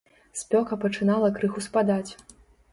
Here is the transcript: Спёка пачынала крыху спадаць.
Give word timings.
Спёка 0.39 0.77
пачынала 0.85 1.31
крыху 1.37 1.65
спадаць. 1.69 2.11